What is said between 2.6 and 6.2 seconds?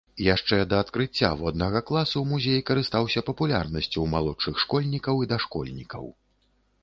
карыстаўся папулярнасцю ў малодшых школьнікаў і дашкольнікаў.